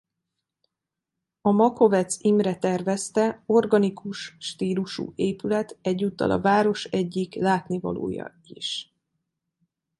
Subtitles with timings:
[1.41, 8.93] A Makovecz Imre tervezte organikus stílusú épület egyúttal a város egyik látnivalója is.